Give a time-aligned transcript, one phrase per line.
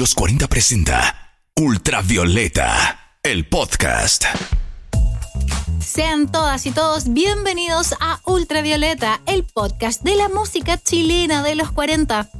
[0.00, 4.24] Los 40 presenta Ultravioleta, el podcast.
[5.78, 11.70] Sean todas y todos bienvenidos a Ultravioleta, el podcast de la música chilena de los
[11.70, 12.30] 40.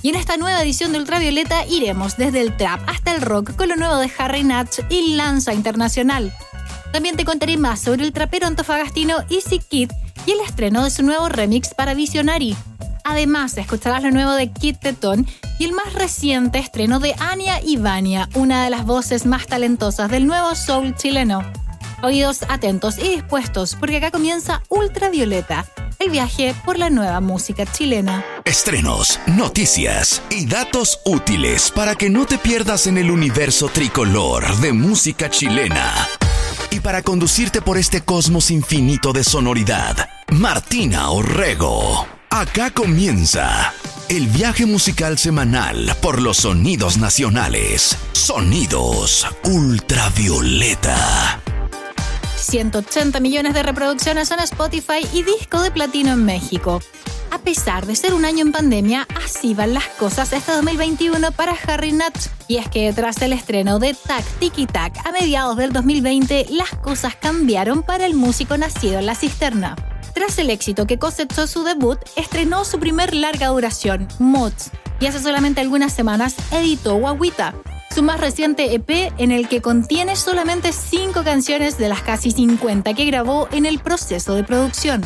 [0.00, 3.68] Y en esta nueva edición de Ultravioleta iremos desde el trap hasta el rock con
[3.68, 6.32] lo nuevo de Harry Natch y Lanza Internacional.
[6.90, 9.90] También te contaré más sobre el trapero antofagastino Easy Kid
[10.24, 12.56] y el estreno de su nuevo remix para Visionary.
[13.10, 15.26] Además, escucharás lo nuevo de Kid Teton
[15.58, 20.28] y el más reciente estreno de Ania Ivania, una de las voces más talentosas del
[20.28, 21.42] nuevo soul chileno.
[22.04, 25.66] Oídos atentos y dispuestos porque acá comienza Ultravioleta,
[25.98, 28.24] el viaje por la nueva música chilena.
[28.44, 34.72] Estrenos, noticias y datos útiles para que no te pierdas en el universo tricolor de
[34.72, 36.08] música chilena.
[36.70, 42.19] Y para conducirte por este cosmos infinito de sonoridad, Martina Orrego.
[42.32, 43.74] Acá comienza
[44.08, 47.98] el viaje musical semanal por los sonidos nacionales.
[48.12, 51.40] Sonidos ultravioleta.
[52.36, 56.80] 180 millones de reproducciones en Spotify y disco de platino en México.
[57.32, 61.56] A pesar de ser un año en pandemia, así van las cosas este 2021 para
[61.66, 62.14] Harry Nut.
[62.46, 66.70] Y es que tras el estreno de Tac Tiki Tac a mediados del 2020, las
[66.76, 69.74] cosas cambiaron para el músico nacido en la cisterna.
[70.14, 75.20] Tras el éxito que cosechó su debut, estrenó su primer larga duración, Mods, y hace
[75.20, 77.54] solamente algunas semanas editó Guaguita,
[77.94, 82.94] su más reciente EP en el que contiene solamente 5 canciones de las casi 50
[82.94, 85.02] que grabó en el proceso de producción.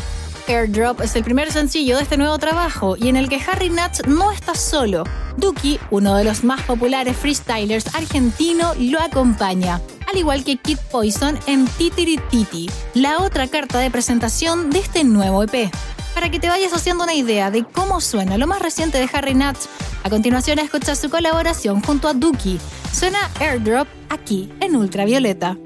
[0.46, 4.06] Airdrop es el primer sencillo de este nuevo trabajo y en el que Harry Nuts
[4.06, 5.04] no está solo.
[5.38, 11.38] Duki, uno de los más populares freestylers argentino, lo acompaña, al igual que Kid Poison
[11.46, 15.70] en Titi, la otra carta de presentación de este nuevo EP.
[16.14, 19.34] Para que te vayas haciendo una idea de cómo suena lo más reciente de Harry
[19.34, 19.68] Nuts,
[20.04, 22.60] a continuación escucha su colaboración junto a Duki.
[22.92, 25.56] Suena Airdrop aquí en Ultravioleta.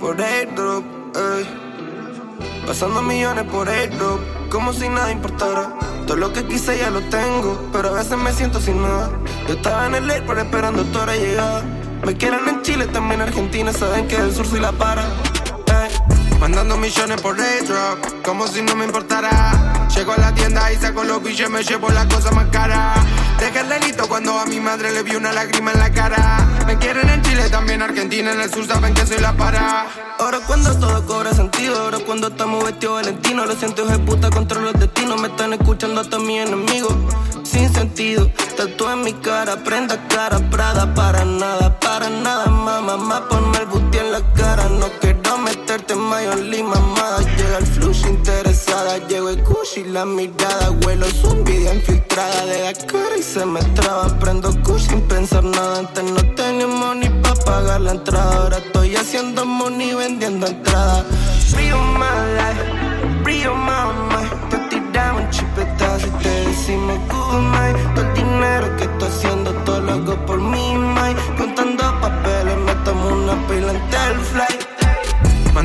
[0.00, 0.84] Por Airdrop
[2.70, 5.74] Pasando millones por airdrop, como si nada importara.
[6.06, 9.10] Todo lo que quise ya lo tengo, pero a veces me siento sin nada.
[9.48, 11.64] Yo estaba en el airport esperando toda la llegada.
[12.06, 15.04] Me quieren en Chile, también en Argentina, saben que del sur soy la para.
[16.38, 19.79] Mandando millones por airdrop, como si no me importara.
[19.94, 22.94] Llego a la tienda y saco los billetes, me llevo la cosa más cara.
[23.38, 26.46] Deja el delito cuando a mi madre le vi una lágrima en la cara.
[26.66, 29.86] Me quieren en Chile, también Argentina, en el sur saben que soy la para.
[30.18, 34.60] Ahora cuando todo cobra sentido, ahora cuando estamos vestidos valentino, lo siento de puta contra
[34.60, 36.94] los destinos, me están escuchando hasta mis enemigos.
[37.42, 43.28] Sin sentido, tatu en mi cara, prenda cara, prada, para nada, para nada, mamá, mamá,
[43.28, 45.19] ponme el buti en la cara, no quiero
[45.50, 49.42] meterte en mayo lima, mamá, llega el flush interesada, llego el
[49.76, 54.88] y la mirada, huelo envidia infiltrada de la cara y se me traba, prendo kush
[54.88, 59.94] sin pensar nada, antes no tenía money pa' pagar la entrada, ahora estoy haciendo money
[59.94, 61.04] vendiendo entrada.
[61.56, 62.48] Río mala,
[63.24, 67.76] río mamá, te tiramos un chipetazo y te decimos good night.
[67.94, 71.18] Todo el dinero que estoy haciendo, todo lo hago por mi mind.
[71.36, 72.39] Contando papeles,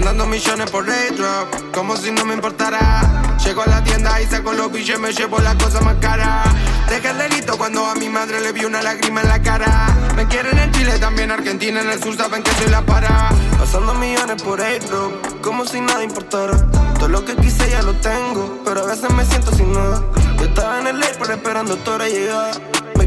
[0.06, 3.38] Mandando millones por airdrop, como si no me importara.
[3.44, 6.44] Llego a la tienda y saco los billetes, me llevo la cosa más cara.
[6.88, 9.88] Deja el delito cuando a mi madre le vi una lágrima en la cara.
[10.16, 13.30] Me quieren en Chile, también Argentina, en el sur saben que soy la para.
[13.58, 16.56] Pasando millones por airdrop, como si nada importara.
[17.00, 20.04] Todo lo que quise ya lo tengo, pero a veces me siento sin nada.
[20.38, 22.52] Yo estaba en el airport esperando toda la llegada.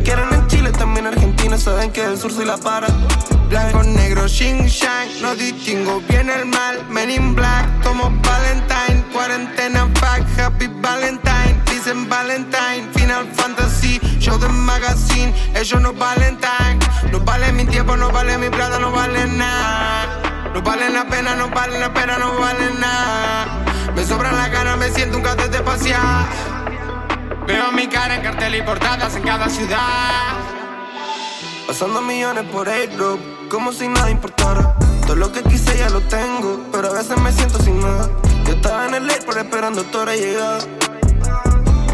[0.09, 2.87] Quieren en Chile, también Argentina, saben que del sur soy la para.
[3.51, 6.83] Blanco, negro, shing shang, no distingo bien el mal.
[6.89, 11.61] Men in black, como Valentine, cuarentena, fuck, happy Valentine.
[11.67, 15.35] Dicen Valentine, Final Fantasy, show the magazine.
[15.55, 16.79] Ellos no valen time,
[17.13, 20.23] no vale mi tiempo, no vale mi plata, no vale nada.
[20.55, 23.93] No valen la pena, no valen la pena, no valen nada.
[23.95, 26.78] Me sobran las ganas, me siento un gato de pasear.
[27.49, 30.37] Veo mi cara en cartel y portadas en cada ciudad.
[31.67, 33.19] Pasando millones por airdrop,
[33.51, 34.77] como si nada importara.
[35.07, 38.11] Todo lo que quise ya lo tengo, pero a veces me siento sin nada.
[38.45, 40.59] Yo estaba en el airport esperando toda la llegada.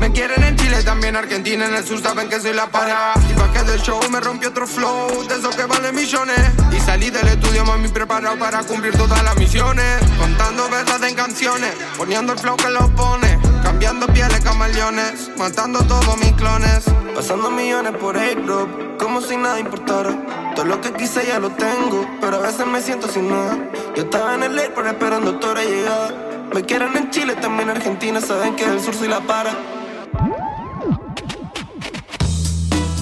[0.00, 3.12] Me quieren en Chile, también Argentina, en el sur saben que soy la para.
[3.30, 6.36] Y pa' que del show me rompió otro flow, de esos que valen millones.
[6.72, 10.00] Y salí del estudio, mami, preparado para cumplir todas las misiones.
[10.18, 13.43] Contando verdad en canciones, poniendo el flow que lo pone.
[13.74, 16.84] Cambiando pieles camaleones, matando todos mis clones.
[17.12, 18.68] Pasando millones por airdrop,
[19.00, 20.14] como si nada importara.
[20.54, 23.58] Todo lo que quise ya lo tengo, pero a veces me siento sin nada.
[23.96, 26.48] Yo estaba en el airport esperando toda la llegada.
[26.54, 29.50] Me quieren en Chile, también Argentina, saben que del sur soy la para.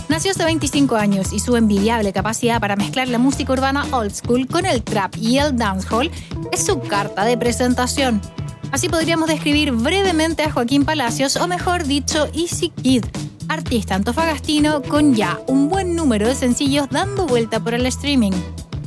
[0.08, 4.46] Nació hace 25 años y su envidiable capacidad para mezclar la música urbana old school
[4.46, 6.10] con el trap y el dancehall
[6.50, 8.22] es su carta de presentación.
[8.72, 13.04] Así podríamos describir brevemente a Joaquín Palacios, o mejor dicho, Easy Kid,
[13.48, 18.32] artista antofagastino con ya un buen número de sencillos dando vuelta por el streaming.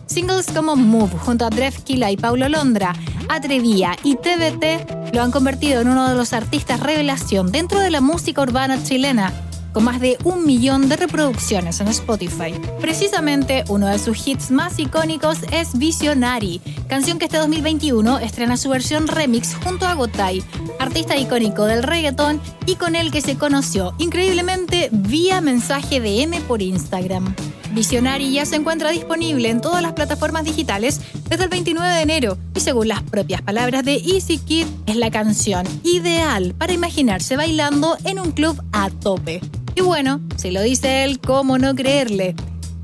[0.08, 2.96] Singles como Move junto a Drefkila y Paulo Londra,
[3.30, 8.02] Atrevía y TBT lo han convertido en uno de los artistas revelación dentro de la
[8.02, 9.34] música urbana chilena
[9.76, 12.54] con más de un millón de reproducciones en Spotify.
[12.80, 18.70] Precisamente uno de sus hits más icónicos es Visionary, canción que este 2021 estrena su
[18.70, 20.42] versión remix junto a Gotay,
[20.80, 26.62] artista icónico del reggaetón y con el que se conoció increíblemente vía mensaje de por
[26.62, 27.36] Instagram.
[27.74, 32.38] Visionary ya se encuentra disponible en todas las plataformas digitales desde el 29 de enero
[32.56, 37.98] y según las propias palabras de Easy Kid es la canción ideal para imaginarse bailando
[38.06, 39.42] en un club a tope.
[39.76, 42.36] Y bueno, si lo dice él, ¿cómo no creerle?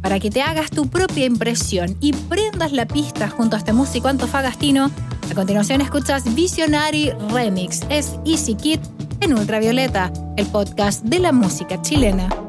[0.01, 4.09] Para que te hagas tu propia impresión y prendas la pista junto a este músico
[4.09, 4.91] antofagastino,
[5.29, 8.79] a continuación escuchas Visionary Remix, es Easy Kid
[9.21, 12.40] en Ultravioleta, el podcast de la música chilena.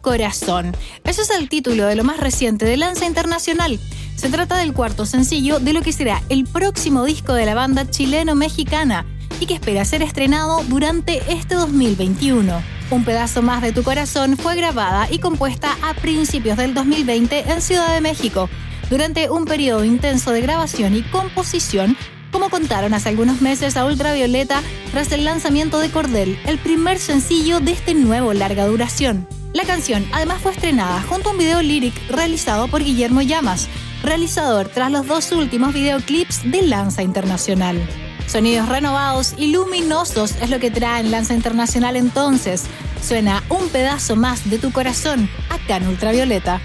[0.00, 0.76] Corazón.
[1.04, 3.78] Ese es el título de lo más reciente de Lanza Internacional.
[4.16, 7.88] Se trata del cuarto sencillo de lo que será el próximo disco de la banda
[7.88, 9.06] chileno-mexicana
[9.40, 12.62] y que espera ser estrenado durante este 2021.
[12.90, 17.62] Un pedazo más de tu corazón fue grabada y compuesta a principios del 2020 en
[17.62, 18.50] Ciudad de México,
[18.90, 21.96] durante un periodo intenso de grabación y composición
[22.30, 27.60] como contaron hace algunos meses a Ultravioleta tras el lanzamiento de Cordel, el primer sencillo
[27.60, 29.26] de este nuevo larga duración.
[29.52, 33.68] La canción además fue estrenada junto a un video lyric realizado por Guillermo Llamas,
[34.02, 37.80] realizador tras los dos últimos videoclips de Lanza Internacional.
[38.28, 42.64] Sonidos renovados y luminosos es lo que trae en Lanza Internacional entonces.
[43.02, 46.60] Suena un pedazo más de tu corazón acá en Ultravioleta.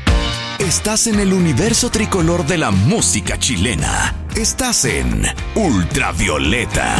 [0.59, 4.13] Estás en el universo tricolor de la música chilena.
[4.35, 5.23] Estás en
[5.55, 6.95] Ultravioleta.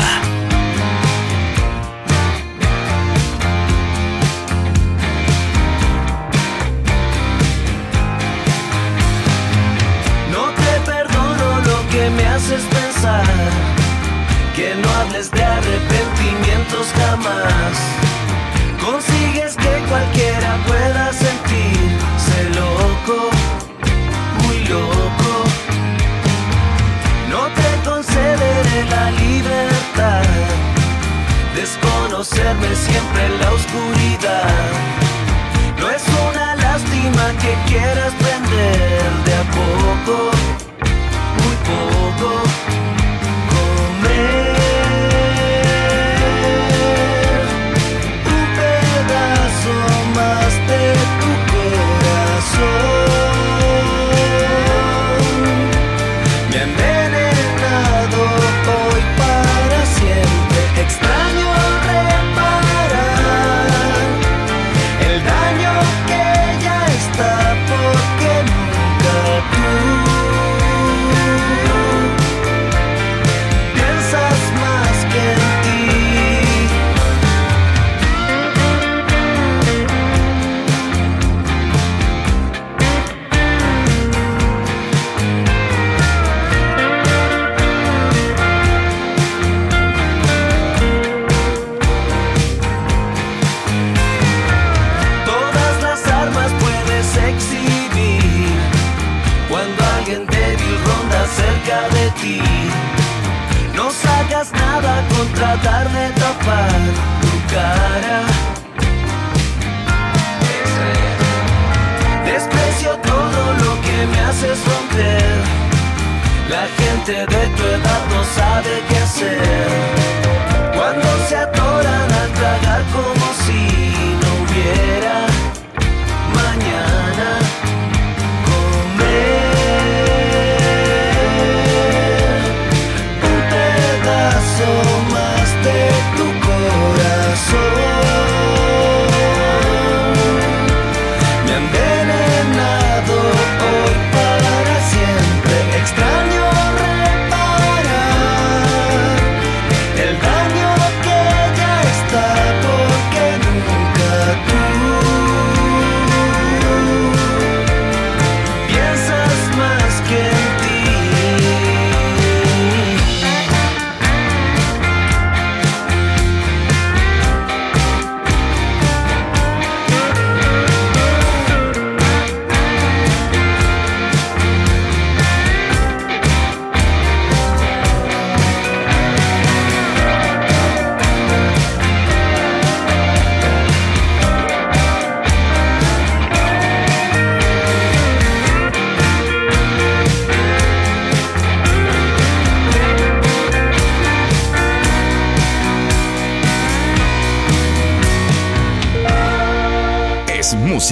[12.10, 13.26] Me haces pensar,
[14.56, 17.74] que no hables de arrepentimientos jamás.
[18.84, 23.30] Consigues que cualquiera pueda sentirse loco,
[24.44, 25.32] muy loco.
[27.30, 30.24] No te concederé la libertad,
[31.56, 34.54] desconocerme siempre en la oscuridad.
[35.80, 40.32] No es una lástima que quieras prender de a poco,
[41.38, 42.85] muy poco.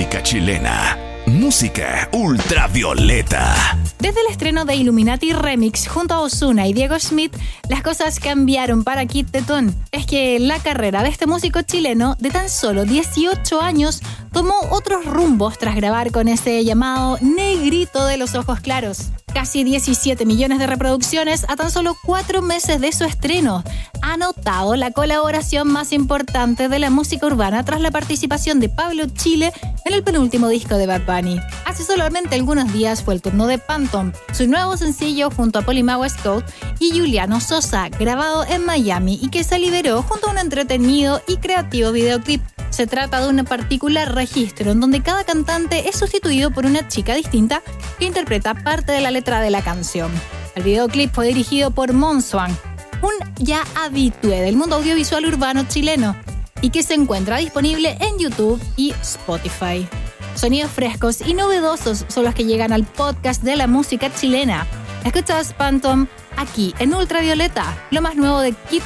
[0.03, 0.97] Música chilena.
[1.27, 3.77] Música ultravioleta.
[3.99, 7.33] Desde el estreno de Illuminati Remix junto a Ozuna y Diego Schmidt,
[7.69, 9.73] las cosas cambiaron para Kid Tetón.
[9.93, 14.01] Es que la carrera de este músico chileno de tan solo 18 años
[14.33, 19.11] tomó otros rumbos tras grabar con ese llamado negrito de los ojos claros.
[19.31, 23.63] Casi 17 millones de reproducciones a tan solo cuatro meses de su estreno.
[24.01, 29.05] Ha notado la colaboración más importante de la música urbana tras la participación de Pablo
[29.13, 29.53] Chile
[29.85, 31.39] en el penúltimo disco de Bad Bunny.
[31.65, 35.97] Hace solamente algunos días fue el turno de Phantom, su nuevo sencillo junto a Polima
[35.97, 36.47] West Coast
[36.79, 41.37] y Juliano Sosa, grabado en Miami y que se liberó junto a un entretenido y
[41.37, 42.41] creativo videoclip.
[42.73, 47.13] Se trata de un particular registro en donde cada cantante es sustituido por una chica
[47.13, 47.61] distinta
[47.99, 50.11] que interpreta parte de la letra de la canción.
[50.55, 52.57] El videoclip fue dirigido por Monswan,
[53.03, 56.15] un ya habitué del mundo audiovisual urbano chileno,
[56.61, 59.87] y que se encuentra disponible en YouTube y Spotify.
[60.33, 64.65] Sonidos frescos y novedosos son los que llegan al podcast de la música chilena.
[65.05, 68.81] Escuchas Phantom aquí en Ultravioleta, lo más nuevo de Kit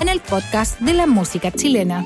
[0.00, 2.02] en el podcast de la música chilena.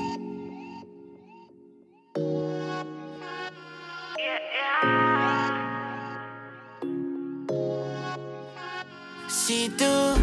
[9.49, 10.13] Si tú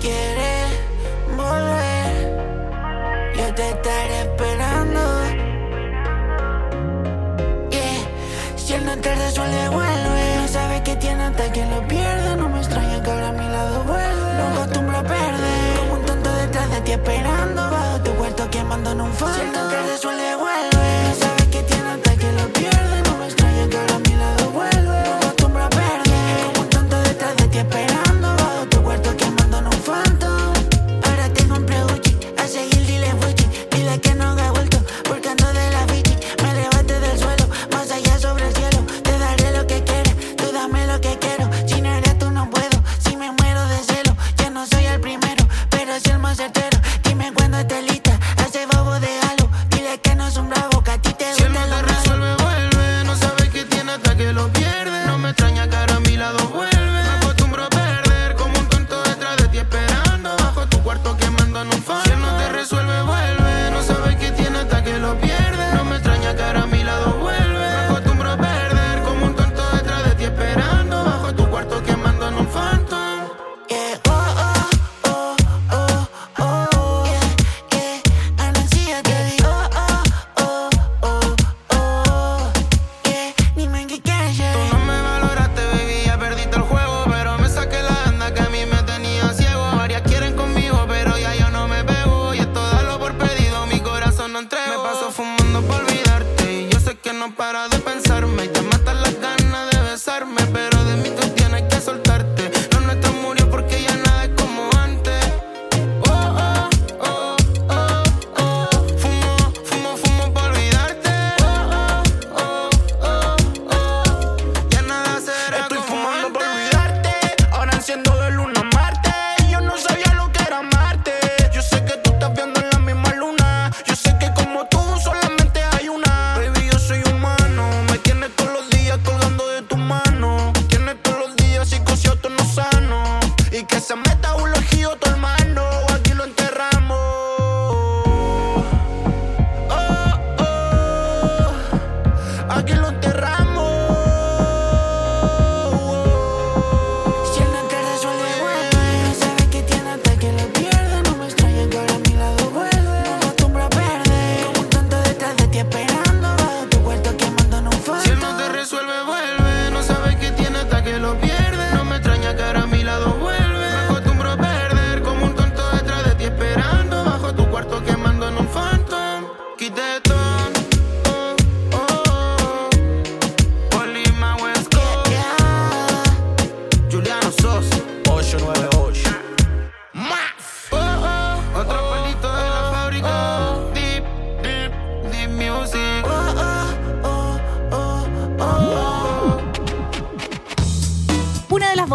[0.00, 0.66] quieres
[1.36, 2.10] volver,
[3.36, 5.00] yo te estaré esperando.
[7.68, 8.56] Yeah.
[8.56, 10.36] Si él no te resuelve, vuelve.
[10.40, 12.34] No sabes que tiene hasta que lo pierde.
[12.36, 14.34] No me extraña que ahora a mi lado vuelve.
[14.38, 15.78] No acostumbro a perder.
[15.78, 17.70] Como un tonto detrás de ti esperando.
[17.70, 19.34] Bajo tu cuarto quemando en un fondo.
[19.34, 20.31] Si él no te resuelve,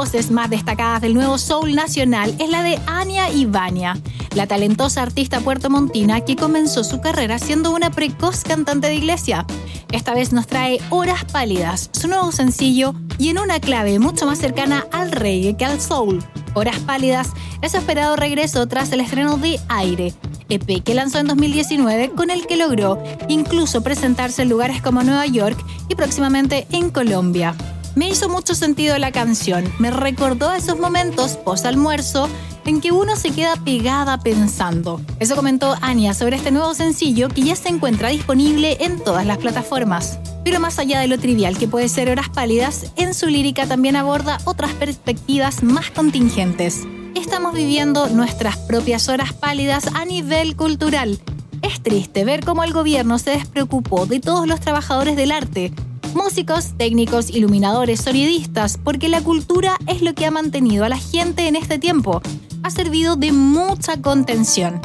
[0.07, 3.97] voces más destacadas del nuevo soul nacional es la de Ania Ivania,
[4.35, 9.45] la talentosa artista puertomontina que comenzó su carrera siendo una precoz cantante de iglesia.
[9.91, 14.37] Esta vez nos trae Horas Pálidas, su nuevo sencillo, y en una clave mucho más
[14.37, 16.23] cercana al reggae que al soul.
[16.53, 20.13] Horas Pálidas es esperado regreso tras el estreno de Aire,
[20.47, 25.25] EP que lanzó en 2019 con el que logró incluso presentarse en lugares como Nueva
[25.25, 27.57] York y próximamente en Colombia.
[27.97, 32.29] Me hizo mucho sentido la canción, me recordó esos momentos post almuerzo
[32.63, 35.01] en que uno se queda pegada pensando.
[35.19, 39.39] Eso comentó Anya sobre este nuevo sencillo que ya se encuentra disponible en todas las
[39.39, 40.19] plataformas.
[40.43, 43.95] Pero más allá de lo trivial que puede ser Horas Pálidas, en su lírica también
[43.95, 46.83] aborda otras perspectivas más contingentes.
[47.15, 51.19] Estamos viviendo nuestras propias horas pálidas a nivel cultural.
[51.63, 55.73] Es triste ver cómo el gobierno se despreocupó de todos los trabajadores del arte,
[56.17, 61.47] músicos, técnicos, iluminadores, sonidistas, porque la cultura es lo que ha mantenido a la gente
[61.47, 62.21] en este tiempo.
[62.63, 64.81] Ha servido de mucha contención.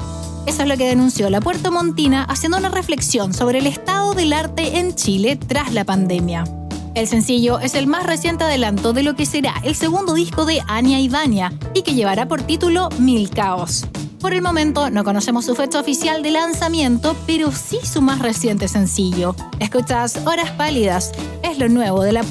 [0.46, 4.32] Eso es lo que denunció la Puerto Montina haciendo una reflexión sobre el estado del
[4.32, 6.44] arte en Chile tras la pandemia.
[6.94, 10.60] El sencillo es el más reciente adelanto de lo que será el segundo disco de
[10.68, 13.86] Anya y Vania y que llevará por título Mil Caos.
[14.22, 18.68] Por el momento no conocemos su fecha oficial de lanzamiento, pero sí su más reciente
[18.68, 19.34] sencillo.
[19.58, 21.10] Escuchas Horas Pálidas,
[21.42, 22.22] es lo nuevo de la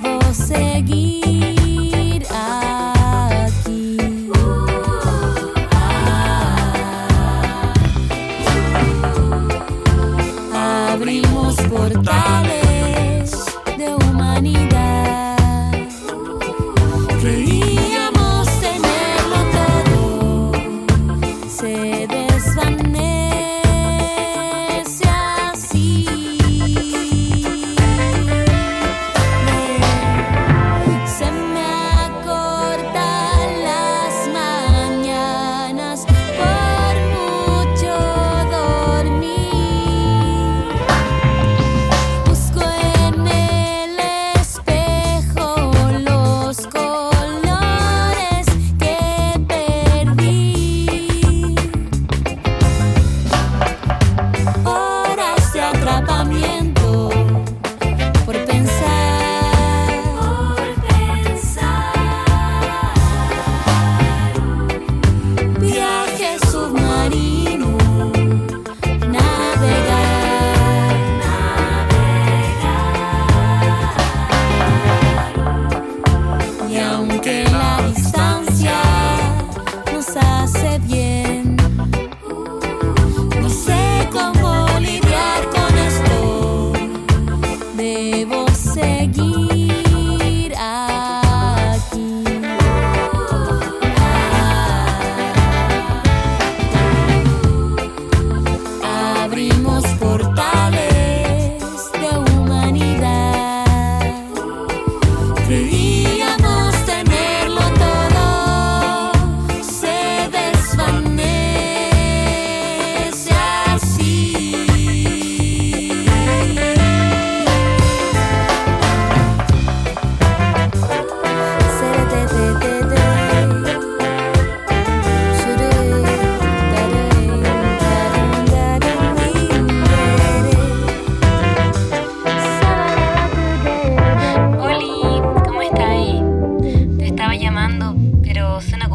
[0.00, 1.49] vou seguir.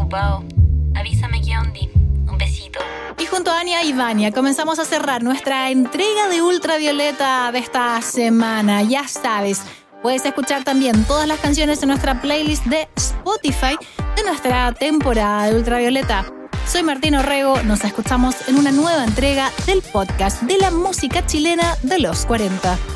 [0.08, 0.46] Puerto
[3.32, 4.32] Montina Anya y Vania en ultravioleta.
[4.32, 8.82] comenzamos a cerrar nuestra entrega de ultravioleta de esta semana.
[8.82, 9.62] Ya sabes,
[10.02, 13.76] puedes escuchar también todas las canciones en nuestra playlist de Spotify
[14.16, 16.26] de nuestra temporada de ultravioleta.
[16.66, 21.76] Soy Martín Orrego, nos escuchamos en una nueva entrega del podcast de la música chilena
[21.82, 22.95] de los 40.